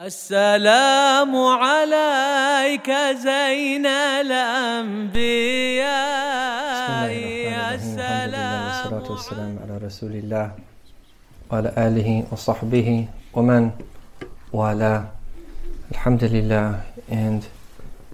[0.00, 3.86] السلام عليك زين
[4.20, 5.34] الأنبياء
[7.74, 10.50] السلام والصلاة والسلام على رسول الله
[11.50, 13.70] وعلى آله وصحبه ومن
[14.52, 15.04] والاه
[15.92, 17.46] Alhamdulillah and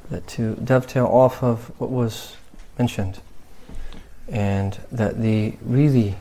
[0.09, 2.37] that to dovetail off of what was
[2.79, 3.19] mentioned
[4.31, 6.15] and that the really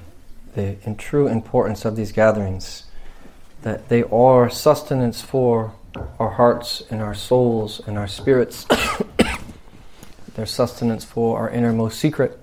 [0.55, 2.84] the in true importance of these gatherings
[3.62, 5.72] that they are sustenance for
[6.18, 8.66] our hearts and our souls and our spirits.
[10.34, 12.38] They're sustenance for our innermost secret,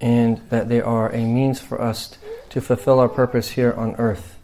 [0.00, 2.18] and that they are a means for us
[2.48, 4.36] to fulfill our purpose here on earth.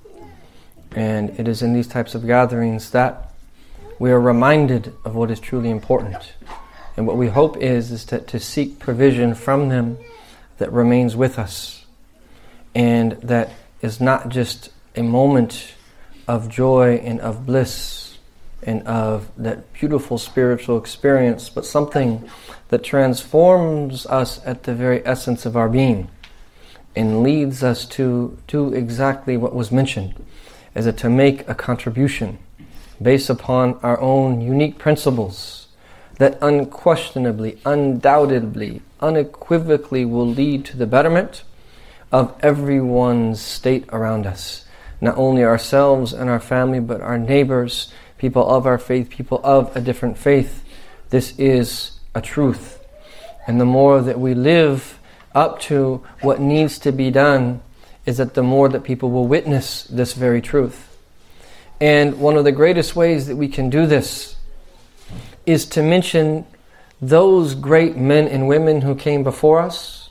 [0.93, 3.33] And it is in these types of gatherings that
[3.98, 6.35] we are reminded of what is truly important.
[6.96, 9.98] And what we hope is, is to, to seek provision from them
[10.59, 11.77] that remains with us
[12.77, 15.75] and that is not just a moment
[16.27, 18.19] of joy and of bliss
[18.63, 22.29] and of that beautiful spiritual experience, but something
[22.69, 26.09] that transforms us at the very essence of our being
[26.97, 30.15] and leads us to do exactly what was mentioned,
[30.75, 32.38] is to make a contribution
[33.01, 35.69] based upon our own unique principles
[36.19, 41.45] that unquestionably, undoubtedly, unequivocally will lead to the betterment
[42.10, 44.66] of everyone's state around us.
[45.01, 49.75] Not only ourselves and our family, but our neighbors, people of our faith, people of
[49.77, 50.65] a different faith.
[51.11, 52.85] This is a truth.
[53.47, 54.99] And the more that we live
[55.35, 57.61] up to what needs to be done,
[58.07, 60.97] is that the more that people will witness this very truth.
[61.81, 64.37] And one of the greatest ways that we can do this
[65.44, 66.47] is to mention
[67.00, 70.06] those great men and women who came before us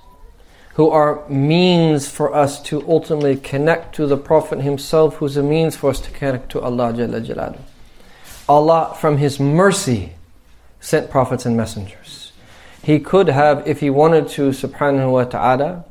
[0.76, 5.78] who are means for us to ultimately connect to the Prophet himself, who's a means
[5.78, 7.58] for us to connect to Allah Jalla.
[8.50, 10.14] Allah, from His mercy,
[10.82, 12.34] sent prophets and messengers.
[12.84, 15.86] He could have, if He wanted to, subhanahu wa ta'ala,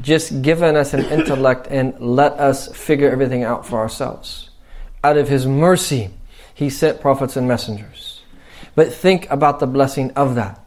[0.00, 4.50] just given us an intellect and let us figure everything out for ourselves.
[5.04, 6.10] Out of His mercy,
[6.52, 8.22] He sent prophets and messengers.
[8.74, 10.65] But think about the blessing of that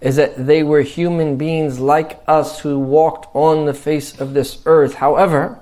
[0.00, 4.62] is that they were human beings like us who walked on the face of this
[4.66, 4.94] earth.
[4.94, 5.60] However,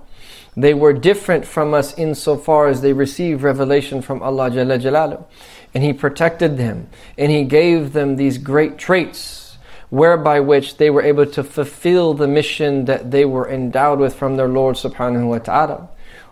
[0.56, 5.24] they were different from us insofar as they received revelation from Allah Jalla Jalaluh.
[5.72, 9.56] And He protected them and He gave them these great traits
[9.90, 14.36] whereby which they were able to fulfill the mission that they were endowed with from
[14.36, 15.88] their Lord subhanahu wa ta'ala.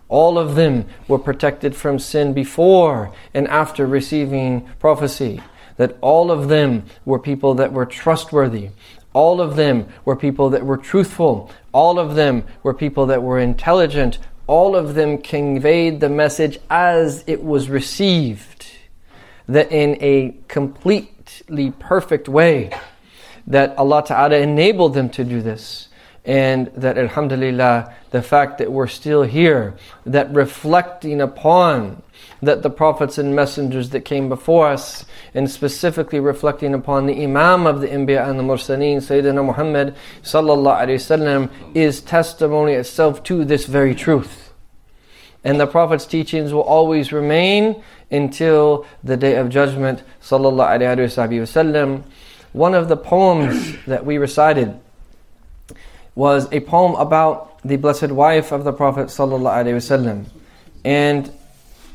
[0.08, 5.40] All of them were protected from sin before and after receiving prophecy
[5.82, 8.68] that all of them were people that were trustworthy.
[9.14, 11.50] All of them were people that were truthful.
[11.72, 14.20] All of them were people that were intelligent.
[14.46, 18.70] All of them conveyed the message as it was received.
[19.48, 22.70] That in a completely perfect way.
[23.48, 25.88] That Allah Ta'ala enabled them to do this.
[26.24, 29.74] And that Alhamdulillah, the fact that we're still here,
[30.06, 32.04] that reflecting upon
[32.42, 37.66] that the prophets and messengers that came before us, and specifically reflecting upon the Imam
[37.66, 43.66] of the Anbiya and the Mursaleen, Sayyidina Muhammad sallallahu wasallam, is testimony itself to this
[43.66, 44.52] very truth.
[45.44, 50.02] And the Prophet's teachings will always remain until the day of judgment.
[52.52, 54.78] One of the poems that we recited
[56.14, 59.10] was a poem about the blessed wife of the Prophet
[60.84, 61.32] and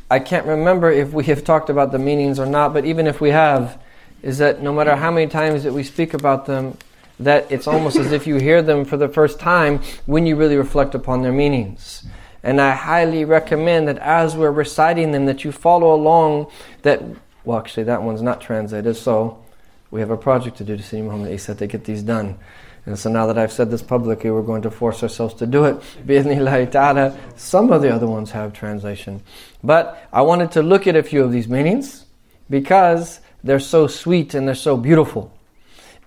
[0.09, 3.19] I can't remember if we have talked about the meanings or not, but even if
[3.19, 3.81] we have,
[4.21, 6.77] is that no matter how many times that we speak about them,
[7.19, 10.55] that it's almost as if you hear them for the first time when you really
[10.55, 12.05] reflect upon their meanings.
[12.43, 16.47] And I highly recommend that as we're reciting them, that you follow along.
[16.83, 17.03] That
[17.43, 19.43] well, actually, that one's not translated, so
[19.91, 22.37] we have a project to do to see Muhammad Isa to get these done.
[22.87, 25.65] And so now that I've said this publicly, we're going to force ourselves to do
[25.65, 25.75] it.
[27.35, 29.21] Some of the other ones have translation.
[29.61, 32.05] But I wanted to look at a few of these meanings
[32.49, 35.33] because they're so sweet and they're so beautiful.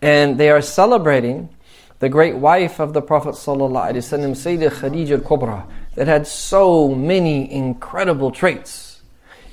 [0.00, 1.50] And they are celebrating
[1.98, 5.66] the great wife of the Prophet Sayyidah Khadija al-Kubra,
[5.96, 9.02] that had so many incredible traits.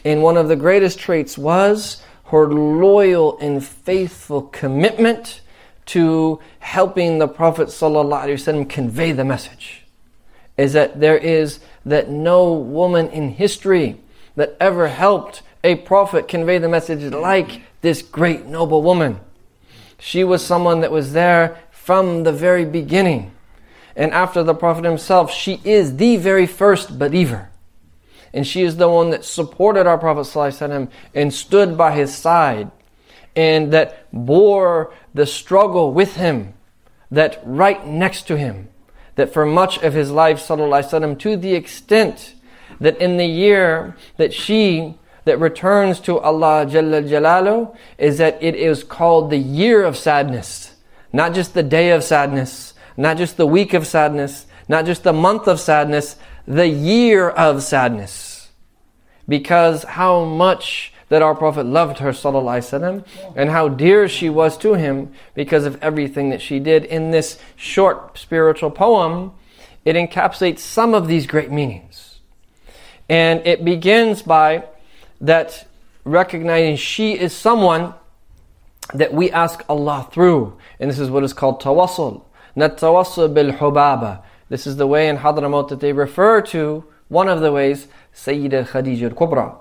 [0.05, 5.41] And one of the greatest traits was her loyal and faithful commitment
[5.87, 9.83] to helping the Prophet ﷺ convey the message.
[10.57, 13.99] Is that there is that no woman in history
[14.35, 19.19] that ever helped a prophet convey the message like this great noble woman.
[19.99, 23.31] She was someone that was there from the very beginning.
[23.95, 27.49] And after the Prophet himself, she is the very first believer.
[28.33, 32.69] And she is the one that supported our Prophet ﷺ and stood by his side
[33.36, 36.54] and that bore the struggle with him,
[37.10, 38.68] that right next to him,
[39.16, 42.34] that for much of his life, وسلم, to the extent
[42.80, 48.56] that in the year that she that returns to Allah Jalla Jalalu is that it
[48.56, 50.74] is called the year of sadness.
[51.12, 55.12] Not just the day of sadness, not just the week of sadness, not just the
[55.12, 56.16] month of sadness,
[56.46, 58.50] the year of sadness.
[59.28, 63.04] Because how much that our Prophet loved her وسلم,
[63.36, 66.84] and how dear she was to him because of everything that she did.
[66.84, 69.32] In this short spiritual poem,
[69.84, 72.20] it encapsulates some of these great meanings.
[73.08, 74.64] And it begins by
[75.20, 75.68] that
[76.04, 77.94] recognizing she is someone
[78.94, 80.56] that we ask Allah through.
[80.80, 82.24] And this is what is called tawassul.
[82.56, 84.22] Natawassul bil hubaba.
[84.48, 88.68] This is the way in Hadramaut that they refer to one of the ways Sayyidah
[88.68, 89.56] Khadija al-Kubra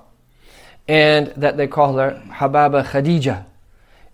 [0.88, 3.44] and that they call her Hababa Khadija.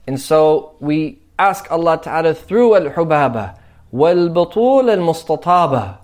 [0.06, 3.58] And so we ask Allah Ta'ala through Al Hubaba,
[3.90, 5.98] Wal Batul Al Mustataba,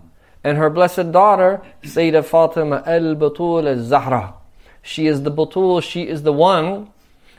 [0.44, 4.34] and her blessed daughter, Sayyidah Fatima Al Batul Al Zahra.
[4.82, 6.90] She is the Batul, she is the one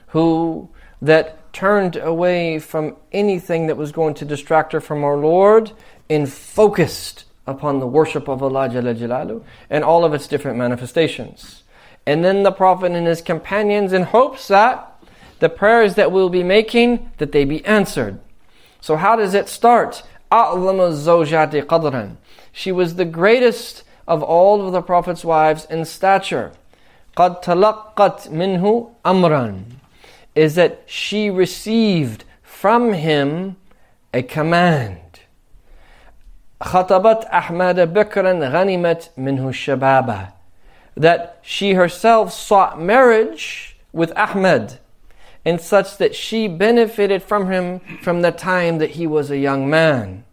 [0.08, 0.70] who
[1.02, 5.72] that turned away from anything that was going to distract her from our Lord
[6.10, 11.64] and focused upon the worship of Allah Jalla Jalalu and all of its different manifestations
[12.07, 14.91] and then the Prophet and his companions in hopes that
[15.41, 18.19] the prayers that we'll be making, that they be answered.
[18.81, 20.03] So how does it start?
[22.53, 26.53] She was the greatest of all of the Prophet's wives in stature.
[27.17, 29.65] قَدْ تَلَقَّتْ مِنْهُ أَمْرًا
[30.35, 33.57] Is that she received from him
[34.13, 34.99] a command.
[36.63, 40.29] خطبت أحمد بكرا غنمت منه الشبابة
[41.00, 44.80] that she herself sought marriage with Ahmed,
[45.46, 49.70] in such that she benefited from him from the time that he was a young
[49.70, 50.26] man.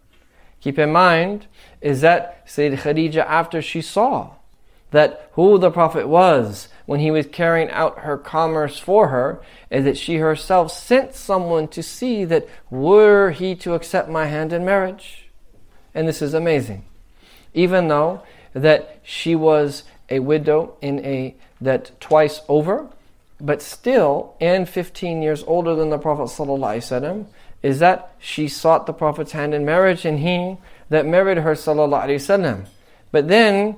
[0.59, 1.47] Keep in mind,
[1.79, 4.31] is that Sayyid Khadija, after she saw
[4.91, 9.85] that who the Prophet was when he was carrying out her commerce for her, is
[9.85, 14.65] that she herself sent someone to see that were he to accept my hand in
[14.65, 15.29] marriage.
[15.93, 16.83] And this is amazing.
[17.53, 18.21] Even though
[18.53, 22.87] that she was a widow in a that twice over,
[23.39, 27.25] but still and 15 years older than the Prophet ﷺ,
[27.63, 30.57] is that she sought the Prophet's hand in marriage and he
[30.89, 32.65] that married her ﷺ.
[33.11, 33.77] But then,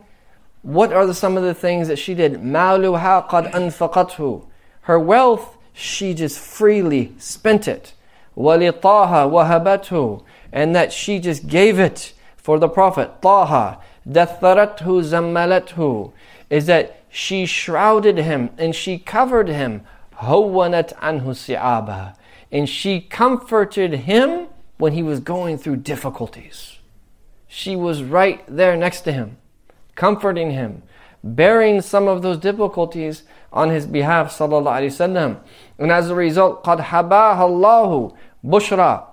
[0.61, 2.33] what are the, some of the things that she did?
[2.33, 4.45] Maluha qad anfaqathu.
[4.81, 7.93] Her wealth, she just freely spent it.
[8.35, 10.23] Walitaha wahabatu.
[10.51, 13.21] And that she just gave it for the Prophet.
[13.21, 13.79] Taha
[14.09, 16.11] Datharathu zammalathu
[16.49, 19.81] is that she shrouded him and she covered him.
[20.15, 22.15] Hawanat anhu si'aba.
[22.51, 24.47] And she comforted him
[24.77, 26.77] when he was going through difficulties.
[27.47, 29.37] She was right there next to him,
[29.95, 30.83] comforting him,
[31.23, 35.39] bearing some of those difficulties on his behalf, sallallahu alaihi wasallam.
[35.79, 38.15] And as a result, qad habaha Allahu
[38.45, 39.05] bushra.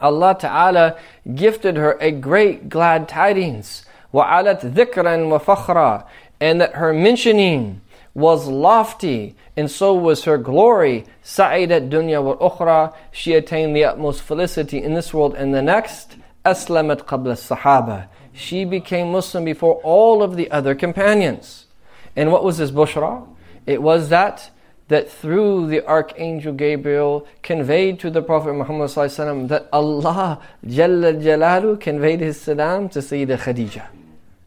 [0.00, 0.98] Allah Ta'ala
[1.34, 3.85] gifted her a great glad tidings.
[4.13, 6.05] وَعَلَتْ ذِكْرًا وَفَخْرًا
[6.41, 7.81] and that her mentioning
[8.13, 11.05] was lofty, and so was her glory.
[11.23, 16.17] Sa'idat dunya wa ukhra, she attained the utmost felicity in this world and the next.
[16.43, 18.07] Aslamat qabla sahaba.
[18.33, 21.67] She became Muslim before all of the other companions.
[22.15, 23.27] And what was this bushra?
[23.67, 24.49] It was that
[24.87, 32.19] that through the archangel Gabriel conveyed to the Prophet Muhammad that Allah Jalla Jalalu conveyed
[32.19, 33.87] his salam to Sayyidah Khadijah.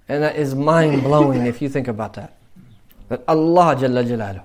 [0.08, 2.36] And that is mind blowing if you think about that.
[3.08, 4.42] That Allah Jalla Jalaluh,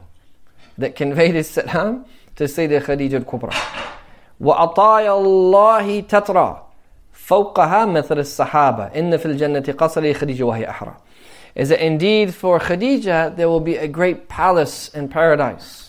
[0.77, 2.05] that conveyed his salam
[2.37, 3.53] to Sayyidah Khadija al-Kubra.
[4.39, 6.65] وعطايا الله تترى
[7.11, 10.95] فوقها مثل السحابة إن في الجنة قصر خديجة وهي أحرى
[11.55, 15.82] is that indeed for Khadija there will be a great palace in paradise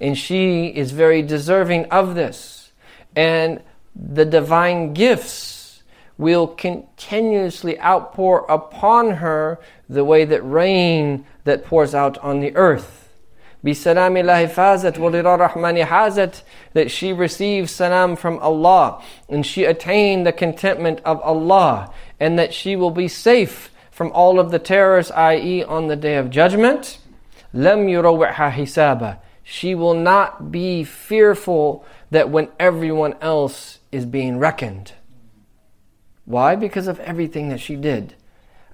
[0.00, 2.72] and she is very deserving of this
[3.14, 3.62] and
[3.94, 5.82] the divine gifts
[6.18, 9.58] will continuously outpour upon her
[9.88, 13.06] the way that rain that pours out on the earth.
[13.64, 16.42] بسلام الله فازت ولرا الرحمن حازت
[16.74, 22.54] that she receives salam from Allah and she attained the contentment of Allah and that
[22.54, 25.64] she will be safe from all of the terrors i.e.
[25.64, 26.98] on the day of judgment
[27.54, 29.16] لم يروعها حسابا
[29.51, 34.93] she will not be fearful that when everyone else is being reckoned.
[36.23, 36.55] Why?
[36.55, 38.15] Because of everything that she did.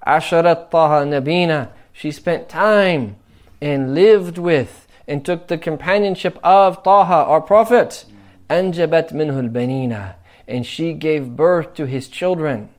[0.06, 1.72] Asharat Taha Nabina.
[1.92, 3.16] She spent time
[3.60, 8.06] and lived with and took the companionship of Taha, our prophet.
[8.48, 10.14] Anjabat minhul banina.
[10.48, 12.70] And she gave birth to his children.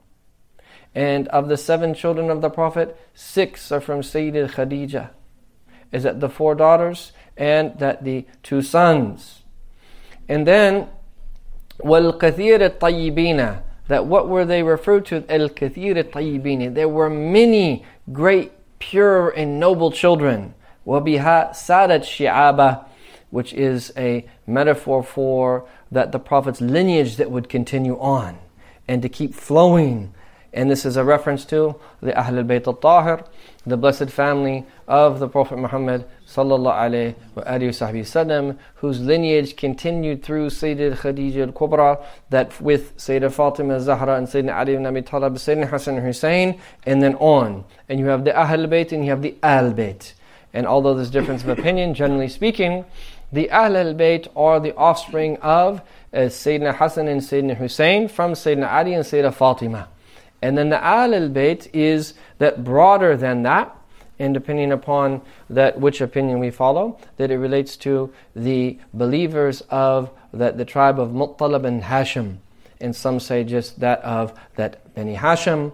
[0.95, 5.11] And of the seven children of the Prophet, six are from Sayyidina Khadija.
[5.91, 7.13] Is that the four daughters?
[7.38, 9.42] and that the two sons.
[10.28, 10.88] And then,
[11.80, 15.22] وَالْكَثِيرِ الطَّيِّبِينَ That what were they referred to?
[15.22, 20.54] الْكَثِيرِ الطَّيِّبِينَ There were many great, pure, and noble children.
[20.86, 22.86] وَبِهَا سَادَتْ شِعَابَ
[23.32, 28.38] Which is a metaphor for that the Prophet's lineage that would continue on
[28.88, 30.14] and to keep flowing.
[30.54, 33.26] And this is a reference to the Ahl al-Bayt al-Tahir,
[33.66, 40.97] the blessed family of the Prophet Muhammad sallallahu alayhi wa whose lineage continued through Sayyidah
[40.99, 45.97] Khadija al-Kubra, that with Sayyidah Fatima Zahra and Sayyidina Ali ibn Abi Talib, Sayyidina Hassan
[45.97, 47.65] Hussein, and then on.
[47.89, 50.13] And you have the Ahl al-Bayt and you have the Al-Bayt.
[50.53, 52.85] And although there's difference of opinion, generally speaking,
[53.33, 55.81] the Ahl al-Bayt are the offspring of
[56.13, 59.89] uh, Sayyidina Hassan and Sayyidina Hussein from Sayyidina Ali and Sayyidina Fatima.
[60.43, 63.75] And then the Ahl al-Bayt is that broader than that,
[64.20, 70.12] and depending upon that which opinion we follow, that it relates to the believers of
[70.34, 72.38] that the tribe of Muttalib and Hashim.
[72.80, 75.72] And some say just that of that Bani Hashim.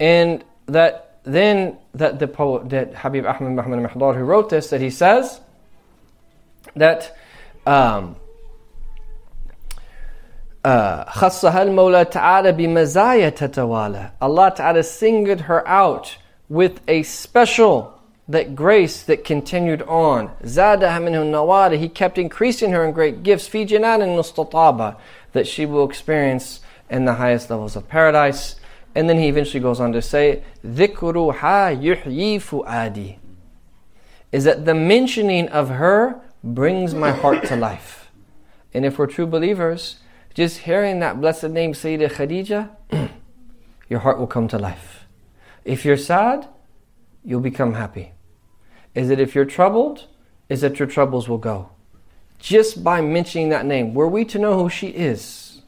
[0.00, 4.80] And that then that the poet that Habib Ahmad Muhammad Mihdar who wrote this, that
[4.80, 5.40] he says
[6.74, 7.16] that
[7.66, 8.16] um,
[10.64, 16.16] خصها المولى تعالى بمزايا تتوالى Allah Ta'ala singled her out
[16.51, 20.27] with a special that grace that continued on.
[20.43, 21.79] Zadaha minhu nawada.
[21.79, 23.47] He kept increasing her in great gifts.
[23.47, 24.97] Fi janan mustataba.
[25.31, 28.57] That she will experience in the highest levels of paradise.
[28.93, 30.75] And then he eventually goes on to say, Is
[34.43, 38.11] that the mentioning of her brings my heart to life.
[38.73, 39.99] And if we're true believers,
[40.33, 42.69] just hearing that blessed name, Sayyidah Khadija,
[43.89, 45.00] your heart will come to life.
[45.63, 46.47] If you're sad,
[47.23, 48.13] you'll become happy.
[48.95, 50.07] Is it if you're troubled?
[50.49, 51.69] Is that your troubles will go.
[52.39, 55.61] Just by mentioning that name, were we to know who she is,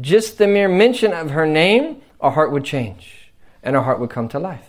[0.00, 4.10] just the mere mention of her name, our heart would change and our heart would
[4.10, 4.68] come to life.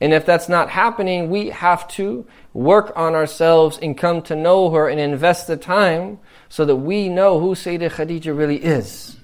[0.00, 4.70] And if that's not happening, we have to work on ourselves and come to know
[4.70, 9.16] her and invest the time so that we know who Sayyidah Khadija really is.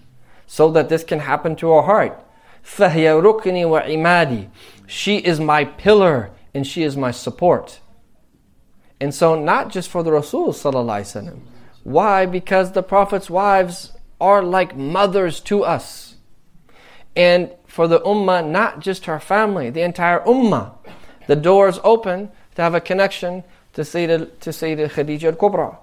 [0.47, 2.21] So that this can happen to our heart.
[2.64, 4.50] فَهِيَ رُكْنِي وَعِمَادِي
[4.88, 7.80] She is my pillar and she is my support.
[9.00, 11.40] And so not just for the Rasul sallallahu
[11.84, 12.26] Why?
[12.26, 16.16] Because the Prophet's wives are like mothers to us.
[17.16, 20.74] And for the ummah, not just her family, the entire ummah.
[21.28, 23.44] The doors open to have a connection
[23.74, 25.78] to Sayyidina, to Sayyidina Khadija al-Kubra.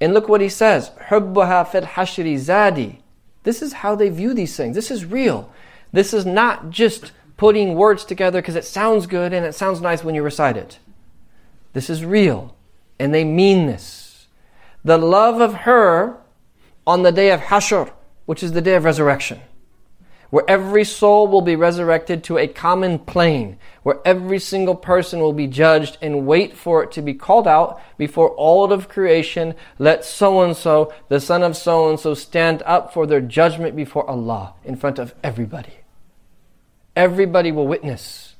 [0.00, 2.98] And look what he says, حُبُّهَا فِي الْحَشْرِ زَادِ
[3.44, 4.74] This is how they view these things.
[4.74, 5.52] This is real.
[5.91, 10.03] This is not just putting words together because it sounds good and it sounds nice
[10.03, 10.79] when you recite it.
[11.73, 12.55] This is real.
[12.99, 14.27] And they mean this.
[14.83, 16.17] The love of her
[16.85, 17.91] on the day of Hashr,
[18.25, 19.41] which is the day of resurrection
[20.29, 25.33] where every soul will be resurrected to a common plane, where every single person will
[25.33, 29.55] be judged and wait for it to be called out before all of creation.
[29.79, 33.75] Let so and so, the son of so and so, stand up for their judgment
[33.75, 35.76] before Allah in front of everybody.
[36.97, 38.33] Everybody will witness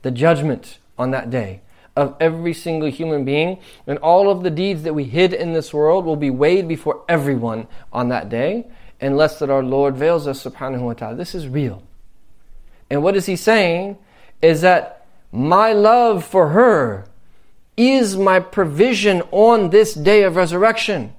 [0.00, 1.60] the judgment on that day
[1.94, 5.74] of every single human being, and all of the deeds that we hid in this
[5.74, 8.66] world will be weighed before everyone on that day
[8.98, 11.16] unless that our Lord veils us subhanahu wa ta'ala.
[11.16, 11.82] This is real.
[12.88, 13.98] And what is he saying
[14.40, 17.06] is that my love for her
[17.76, 21.12] is my provision on this day of resurrection.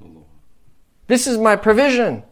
[1.06, 2.24] This is my provision.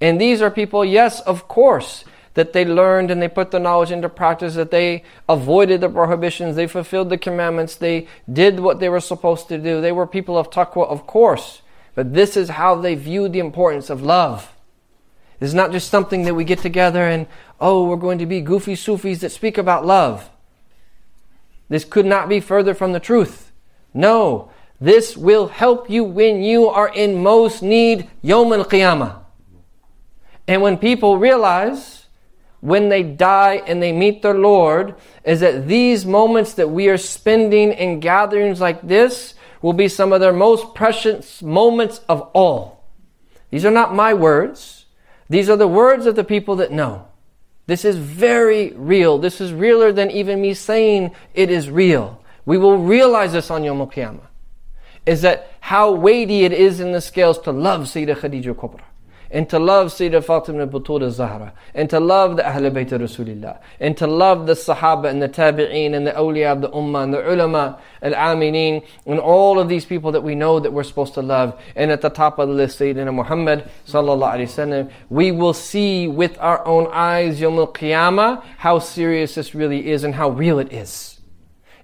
[0.00, 3.90] And these are people, yes, of course, that they learned and they put the knowledge
[3.90, 8.88] into practice, that they avoided the prohibitions, they fulfilled the commandments, they did what they
[8.88, 9.80] were supposed to do.
[9.80, 11.62] They were people of taqwa, of course.
[11.94, 14.52] But this is how they view the importance of love.
[15.40, 17.26] This is not just something that we get together and,
[17.60, 20.30] oh, we're going to be goofy Sufis that speak about love.
[21.68, 23.52] This could not be further from the truth.
[23.94, 29.18] No, this will help you when you are in most need, Yom al Qiyamah.
[30.46, 31.99] And when people realize,
[32.60, 36.98] when they die and they meet their Lord, is that these moments that we are
[36.98, 42.84] spending in gatherings like this will be some of their most precious moments of all.
[43.50, 44.86] These are not my words.
[45.28, 47.06] These are the words of the people that know.
[47.66, 49.18] This is very real.
[49.18, 52.22] This is realer than even me saying it is real.
[52.44, 54.26] We will realize this on Yom Qiyamah.
[55.06, 58.80] Is that how weighty it is in the scales to love Sayyidah Khadija Kubra
[59.30, 63.96] and to love Sayyidah Fatima Butul Zahra, and to love the Ahl Bayt Rasulillah, and
[63.96, 67.32] to love the Sahaba and the Tabi'een and the awliya of the Ummah and the
[67.32, 71.22] Ulama, Al Aminin, and all of these people that we know that we're supposed to
[71.22, 71.60] love.
[71.76, 76.08] And at the top of the list, Sayyidina Muhammad Sallallahu Alaihi Wasallam, we will see
[76.08, 80.58] with our own eyes, Yom Al Qiyamah, how serious this really is and how real
[80.58, 81.20] it is.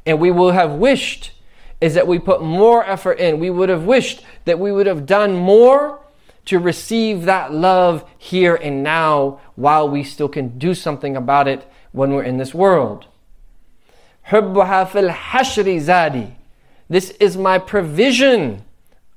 [0.05, 1.33] And we will have wished
[1.81, 3.39] is that we put more effort in.
[3.39, 6.01] We would have wished that we would have done more
[6.47, 11.71] to receive that love here and now while we still can do something about it
[11.93, 13.07] when we're in this world.
[16.89, 18.65] This is my provision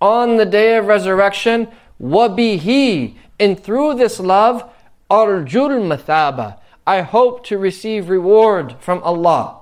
[0.01, 1.67] on the day of resurrection.
[2.01, 3.15] Wabihi.
[3.39, 4.69] And through this love,
[5.09, 6.59] arjul mathaba.
[6.85, 9.61] I hope to receive reward from Allah.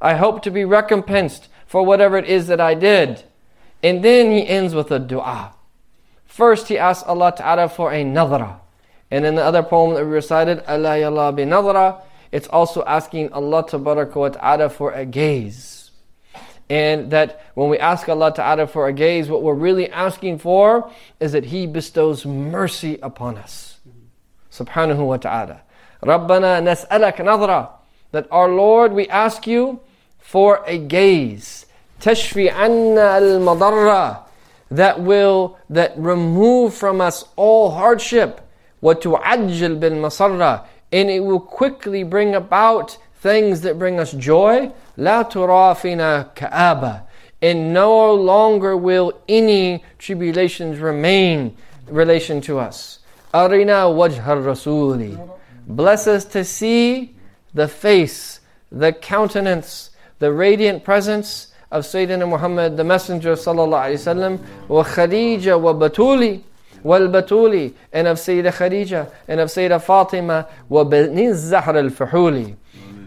[0.00, 3.24] I hope to be recompensed for whatever it is that I did.
[3.82, 5.54] And then he ends with a dua.
[6.34, 8.58] First, he asked Allah Ta'ala for a nadra.
[9.08, 12.00] And in the other poem that we recited, Allah yalla bi nadra,
[12.32, 15.92] it's also asking Allah Ta'ala for a gaze.
[16.68, 20.90] And that when we ask Allah Ta'ala for a gaze, what we're really asking for
[21.20, 23.78] is that He bestows mercy upon us.
[24.50, 25.62] Subhanahu wa Ta'ala.
[26.02, 27.70] Rabbana nas'alak nadra.
[28.10, 29.78] That our Lord, we ask you
[30.18, 31.66] for a gaze.
[32.00, 34.23] Tashfi anna al-madarra
[34.73, 38.41] that will that remove from us all hardship
[38.83, 45.75] وتعجل بالمسرة and it will quickly bring about things that bring us joy لا ترى
[45.75, 47.01] فينا كآبة
[47.41, 51.55] and no longer will any tribulations remain
[51.87, 52.99] relation to us
[53.33, 55.17] أرنا وجه الرسول
[55.67, 57.15] bless us to see
[57.53, 58.39] the face
[58.71, 64.84] the countenance the radiant presence of Sayyidina Muhammad, the Messenger of sallallahu alaihi wasallam, wa
[64.84, 66.40] Khadija wa Batuli,
[66.84, 72.54] wal Batuli, and of Sayyidah Khadija, and of Sayyidah Fatima, wa Bani Zahra al-Fuhuli.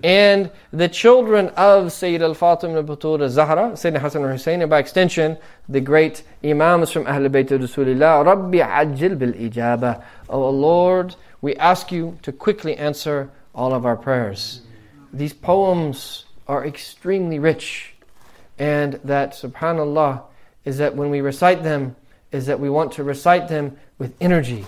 [0.03, 5.37] And the children of Sayyid al-Fatima Batul Zahra, Sayyidina Hassan al-Hussein, and by extension,
[5.69, 10.03] the great Imams from Ahl Bayt Rasulullah, Rabbi Ajil bil Ijaba.
[10.27, 14.59] Oh Lord, we ask you to quickly answer all of our prayers.
[15.13, 17.93] These poems are extremely rich
[18.57, 20.23] and that subhanallah
[20.65, 21.95] is that when we recite them
[22.31, 24.65] is that we want to recite them with energy.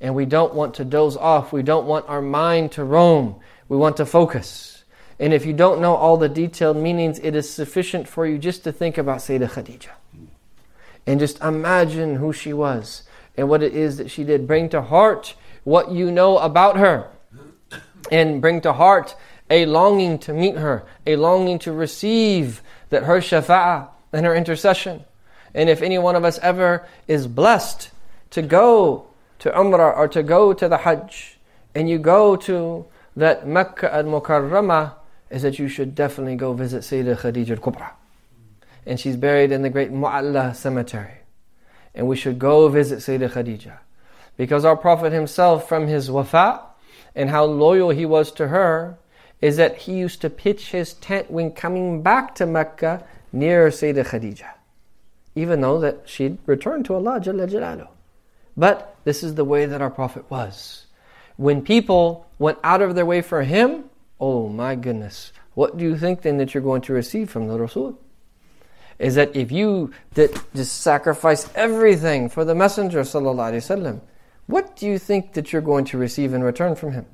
[0.00, 1.52] And we don't want to doze off.
[1.52, 3.36] We don't want our mind to roam.
[3.68, 4.84] We want to focus.
[5.18, 8.64] And if you don't know all the detailed meanings it is sufficient for you just
[8.64, 9.90] to think about Sayyidah Khadija.
[11.06, 13.04] And just imagine who she was
[13.36, 14.46] and what it is that she did.
[14.46, 17.08] Bring to heart what you know about her.
[18.10, 19.14] And bring to heart
[19.52, 25.04] a longing to meet her a longing to receive that her shafa'ah and her intercession.
[25.54, 27.90] And if any one of us ever is blessed
[28.30, 29.06] to go
[29.40, 31.38] to Umrah or to go to the Hajj,
[31.74, 34.94] and you go to that Mecca al Mukarramah,
[35.30, 37.90] is that you should definitely go visit Sayyidah Khadija al Kubra.
[38.84, 41.20] And she's buried in the great Mu'alla cemetery.
[41.94, 43.78] And we should go visit Sayyidah Khadija.
[44.36, 46.62] Because our Prophet himself, from his wafa
[47.14, 48.98] and how loyal he was to her,
[49.42, 54.06] is that he used to pitch his tent when coming back to Mecca near Sayyidah
[54.06, 54.50] Khadija,
[55.34, 57.88] even though that she'd returned to Allah Jalla.
[58.56, 60.86] But this is the way that our Prophet was.
[61.36, 63.84] When people went out of their way for him,
[64.20, 67.58] oh my goodness, what do you think then that you're going to receive from the
[67.58, 67.98] Rasul?
[68.98, 74.00] Is that if you that just sacrifice everything for the Messenger wasallam,
[74.46, 77.06] what do you think that you're going to receive in return from him?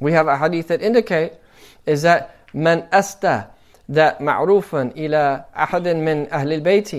[0.00, 1.34] We have a hadith that indicate
[1.85, 3.43] is that من أسدى
[3.89, 6.91] that معروفا إلى أحد من أهل البيت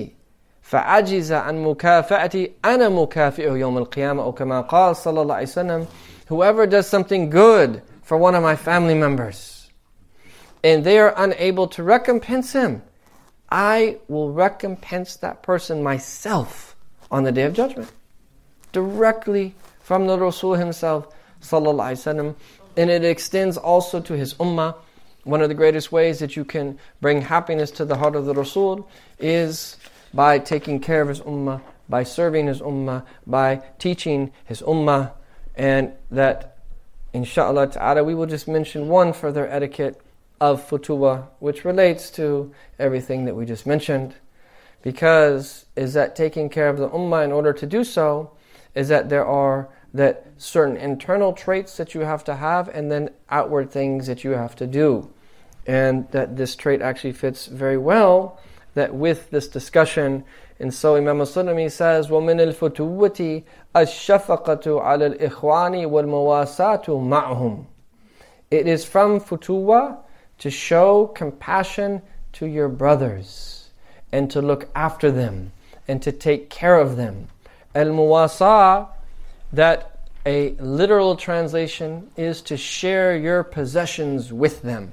[0.63, 5.87] فعجز عن مكافأتي أنا مكافئه يوم القيامة أو كما قال صلى الله عليه وسلم
[6.29, 9.71] whoever does something good for one of my family members
[10.63, 12.83] and they are unable to recompense him
[13.51, 16.77] I will recompense that person myself
[17.11, 17.91] on the day of judgment
[18.73, 21.09] directly from the Rasul himself
[21.41, 22.35] sallallahu alaihi wasallam
[22.78, 24.76] and it extends also to his ummah.
[25.24, 28.34] One of the greatest ways that you can bring happiness to the heart of the
[28.34, 28.88] Rasul
[29.20, 29.78] is
[30.14, 35.12] by taking care of his ummah, by serving his ummah, by teaching his ummah,
[35.56, 36.58] and that
[37.14, 40.00] inshallah ta'ala we will just mention one further etiquette
[40.40, 44.14] of futuwa which relates to everything that we just mentioned.
[44.82, 48.32] Because is that taking care of the ummah in order to do so?
[48.76, 53.10] Is that there are that certain internal traits that you have to have and then
[53.30, 55.10] outward things that you have to do.
[55.66, 58.40] And that this trait actually fits very well
[58.74, 60.26] that with this discussion.
[60.60, 67.66] And so Imam Sulami says, وَمِنَ الْفُتُوَّةِ الشَّفَقَةُ عَلَى الْإِخْوَانِ وَالْمَوَاسَاتُ مَعْهُمْ
[68.52, 70.00] It is from futuwa
[70.40, 72.02] to show compassion
[72.34, 73.70] to your brothers
[74.12, 75.54] and to look after them
[75.88, 77.30] and to take care of them.
[77.74, 78.90] Al-Muwasah
[79.56, 84.92] that a literal translation is to share your possessions with them.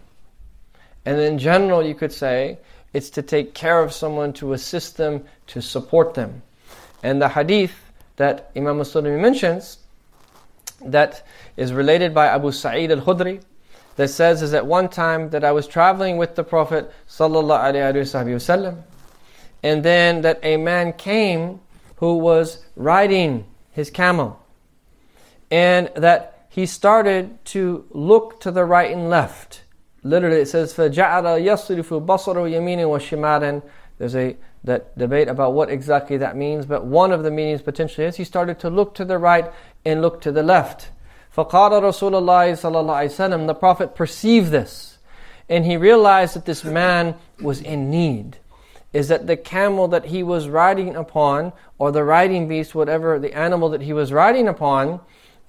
[1.05, 2.59] And in general, you could say
[2.93, 6.43] it's to take care of someone, to assist them, to support them.
[7.03, 7.75] And the hadith
[8.17, 9.79] that Imam Muslim mentions,
[10.85, 13.43] that is related by Abu Sa'id al-Khudri,
[13.97, 18.83] that says is at one time that I was traveling with the Prophet wasallam,
[19.63, 21.61] and then that a man came
[21.97, 24.42] who was riding his camel,
[25.52, 29.64] and that he started to look to the right and left.
[30.04, 33.62] Literally, it says فَجَعَلَ يَصْرِفُ بَصَرَهُ يَمِينًا وَشِمَالًا.
[33.98, 38.06] There's a that debate about what exactly that means, but one of the meanings potentially
[38.06, 39.52] is he started to look to the right
[39.86, 40.90] and look to the left.
[41.36, 44.98] فَقَالَ رَسُولُ اللَّهِ صَلَى اللَّهُ عَلَيْهِ وسلم, The Prophet perceived this,
[45.48, 48.38] and he realized that this man was in need.
[48.94, 53.34] Is that the camel that he was riding upon, or the riding beast, whatever the
[53.34, 55.02] animal that he was riding upon,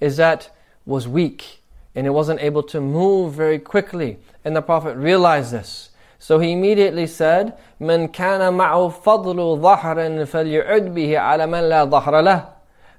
[0.03, 1.61] is that was weak
[1.95, 4.19] and it wasn't able to move very quickly.
[4.45, 5.89] And the Prophet realized this.
[6.17, 12.23] So he immediately said, من كان معه فضل ظهر فليعد به على من لا ظهر
[12.23, 12.47] له.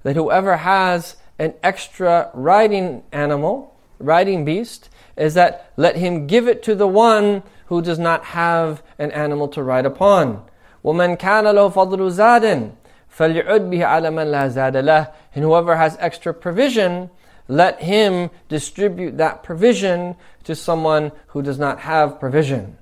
[0.02, 6.62] That whoever has an extra riding animal, riding beast, is that let him give it
[6.62, 10.42] to the one who does not have an animal to ride upon.
[10.84, 12.70] ومن كان له فضل زاد
[13.14, 15.12] فليعد به على من لا زاد له.
[15.34, 17.10] And whoever has extra provision,
[17.48, 22.78] let him distribute that provision to someone who does not have provision.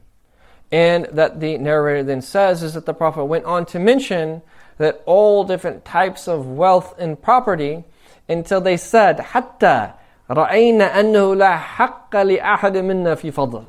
[0.71, 4.43] And that the narrator then says is that the Prophet went on to mention
[4.77, 7.85] that all different types of wealth and property
[8.29, 9.93] until they said, حتى
[10.31, 13.65] رأينا أنه لا حق لأحد منا في فضل.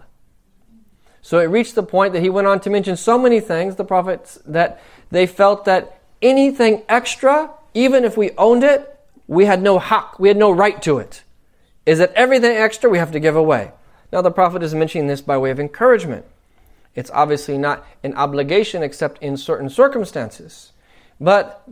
[1.22, 3.86] So it reached the point that he went on to mention so many things, the
[3.86, 9.79] Prophet, that they felt that anything extra, even if we owned it, we had no
[9.79, 11.23] haq, we had no right to it.
[11.87, 13.71] Is that everything extra we have to give away?
[14.11, 16.25] Now the Prophet is mentioning this by way of encouragement.
[16.95, 20.73] It's obviously not an obligation except in certain circumstances.
[21.21, 21.63] But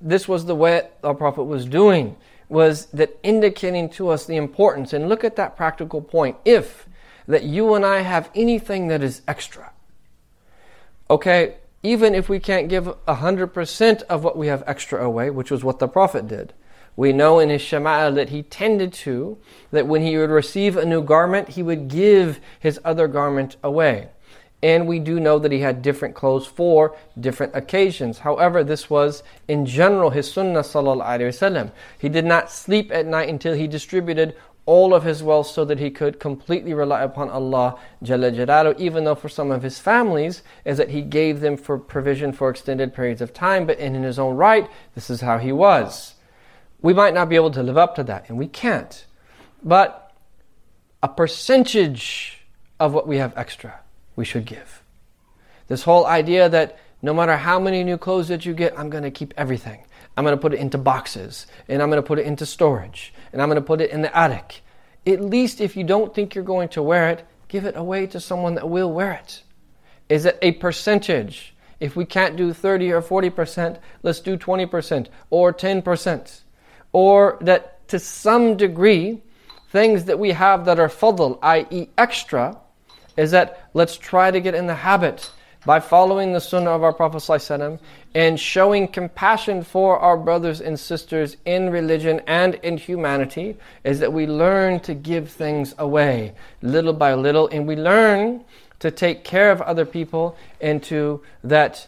[0.00, 2.16] this was the way the Prophet was doing,
[2.48, 4.92] was that indicating to us the importance.
[4.92, 6.36] And look at that practical point.
[6.44, 6.86] If
[7.26, 9.72] that you and I have anything that is extra,
[11.08, 15.64] okay, even if we can't give 100% of what we have extra away, which was
[15.64, 16.52] what the Prophet did,
[16.94, 19.38] we know in his Shama'il that he tended to,
[19.70, 24.10] that when he would receive a new garment, he would give his other garment away.
[24.62, 28.20] And we do know that he had different clothes for different occasions.
[28.20, 31.72] However, this was in general his sunnah.
[31.98, 35.78] He did not sleep at night until he distributed all of his wealth so that
[35.78, 40.42] he could completely rely upon Allah Jalla Jalalu, even though for some of his families
[40.64, 44.18] is that he gave them for provision for extended periods of time, but in his
[44.18, 46.14] own right, this is how he was.
[46.80, 49.04] We might not be able to live up to that, and we can't.
[49.62, 50.12] But
[51.02, 52.44] a percentage
[52.78, 53.80] of what we have extra,
[54.14, 54.82] we should give.
[55.68, 59.02] This whole idea that no matter how many new clothes that you get, I'm going
[59.02, 59.84] to keep everything.
[60.16, 63.14] I'm going to put it into boxes, and I'm going to put it into storage,
[63.32, 64.62] and I'm going to put it in the attic.
[65.06, 68.20] At least if you don't think you're going to wear it, give it away to
[68.20, 69.42] someone that will wear it.
[70.08, 71.54] Is it a percentage?
[71.80, 76.40] If we can't do 30 or 40%, let's do 20% or 10%
[76.92, 79.22] or that to some degree,
[79.70, 82.58] things that we have that are fadl, i.e., extra,
[83.16, 85.30] is that let's try to get in the habit
[85.64, 87.78] by following the sunnah of our Prophet ﷺ
[88.14, 94.12] and showing compassion for our brothers and sisters in religion and in humanity, is that
[94.12, 98.44] we learn to give things away little by little and we learn
[98.80, 101.86] to take care of other people and to that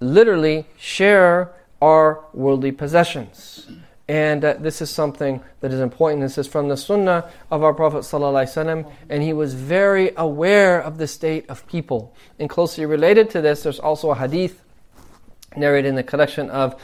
[0.00, 1.52] literally share
[1.82, 3.68] our worldly possessions.
[4.10, 6.20] And uh, this is something that is important.
[6.20, 10.98] This is from the Sunnah of our Prophet ﷺ, and he was very aware of
[10.98, 12.12] the state of people.
[12.40, 14.64] And closely related to this, there's also a hadith
[15.56, 16.74] narrated in the collection of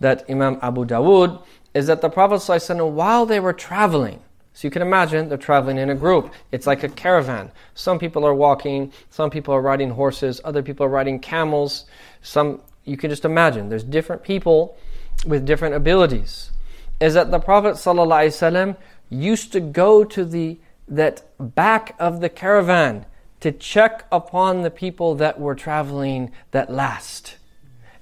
[0.00, 4.18] that Imam Abu Dawood, is that the Prophet ﷺ, while they were traveling,
[4.54, 6.32] so you can imagine they're traveling in a group.
[6.50, 7.52] It's like a caravan.
[7.74, 11.84] Some people are walking, some people are riding horses, other people are riding camels.
[12.22, 14.78] Some you can just imagine there's different people
[15.26, 16.52] with different abilities
[16.99, 18.77] is that the Prophet ﷺ
[19.09, 23.05] used to go to the that back of the caravan
[23.39, 27.37] to check upon the people that were traveling that last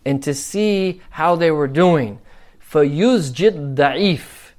[0.06, 2.20] and to see how they were doing.
[2.72, 4.52] فَيُزْجِدْ da'if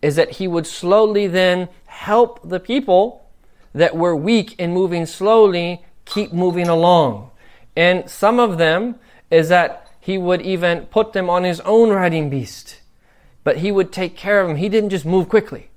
[0.00, 3.28] is that he would slowly then help the people
[3.74, 7.30] that were weak and moving slowly keep moving along.
[7.76, 8.96] And some of them
[9.30, 12.80] is that he would even put them on his own riding beast.
[13.47, 14.57] but he would take care of him.
[14.57, 15.69] He didn't just move quickly.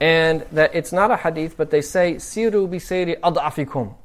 [0.00, 3.96] And that it's not a hadith, but they say, Siru bisayri ad'afikum.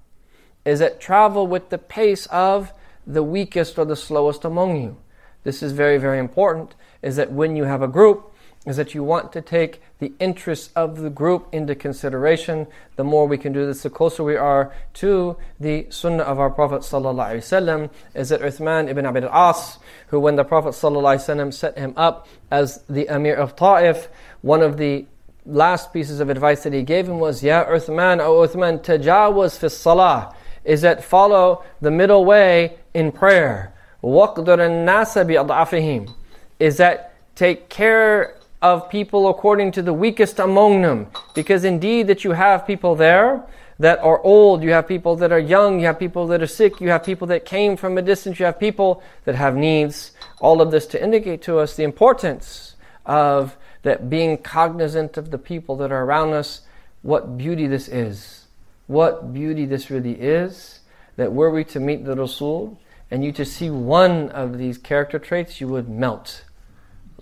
[0.65, 2.73] Is that travel with the pace of
[3.08, 4.97] the weakest or the slowest among you.
[5.45, 8.30] This is very, very important, is that when you have a group,
[8.66, 12.66] is that you want to take the interests of the group into consideration.
[12.96, 16.50] The more we can do this, the closer we are to the sunnah of our
[16.50, 17.90] Prophet ﷺ.
[18.14, 19.78] Is that Uthman ibn Abi al-As,
[20.09, 24.09] who when the Prophet ﷺ set him up as the Emir of Ta'if,
[24.42, 25.06] one of the
[25.46, 29.68] last pieces of advice that he gave him was, Ya Uthman, O Uthman, tajawaz fi
[29.68, 33.72] salah, is that follow the middle way in prayer.
[34.02, 36.12] وَقْدُرَ النَّاسَ بِأَضْعَفِهِمْ
[36.59, 41.08] Is that take care of people according to the weakest among them.
[41.34, 43.43] Because indeed that you have people there
[43.80, 46.80] that are old, you have people that are young, you have people that are sick,
[46.80, 50.12] you have people that came from a distance, you have people that have needs.
[50.39, 55.39] All of this to indicate to us the importance of that being cognizant of the
[55.39, 56.62] people that are around us,
[57.02, 58.45] what beauty this is.
[58.86, 60.82] What beauty this really is.
[61.15, 65.17] That were we to meet the Rasul and you to see one of these character
[65.17, 66.45] traits, you would melt.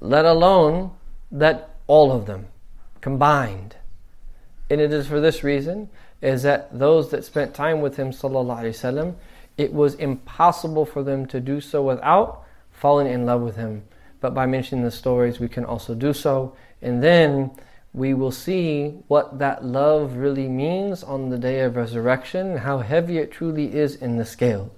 [0.01, 0.91] Let alone
[1.31, 2.47] that all of them
[3.01, 3.75] combined.
[4.69, 5.89] And it is for this reason
[6.21, 9.15] is that those that spent time with him wasallam
[9.57, 13.83] it was impossible for them to do so without falling in love with him.
[14.21, 17.51] But by mentioning the stories we can also do so and then
[17.93, 23.17] we will see what that love really means on the day of resurrection, how heavy
[23.17, 24.71] it truly is in the scale.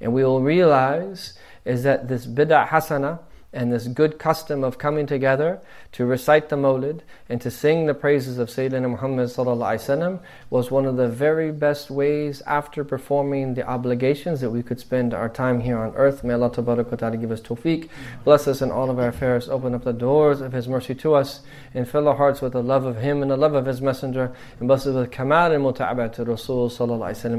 [0.00, 1.34] And we will realize
[1.64, 3.20] is that this bid'ah hasana,
[3.52, 5.60] and this good custom of coming together
[5.92, 10.96] to recite the Mawlid and to sing the praises of Sayyidina Muhammad was one of
[10.96, 15.78] the very best ways after performing the obligations that we could spend our time here
[15.78, 16.24] on earth.
[16.24, 17.88] May Allah Ta'ala give us tawfiq,
[18.24, 21.14] bless us in all of our affairs, open up the doors of His mercy to
[21.14, 21.40] us,
[21.74, 24.32] and fill our hearts with the love of Him and the love of His Messenger,
[24.58, 26.70] and bless us with kamal and muta'abat to Rasul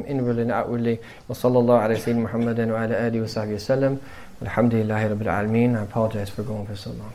[0.06, 1.00] inwardly and outwardly.
[1.28, 4.00] Wa sallallahu ala Sayyidina Muhammadin wa ala alihi wa sahbihi wa sallam.
[4.44, 5.80] Alhamdulillah Rabbil Alameen.
[5.80, 7.14] I apologize for going for so long.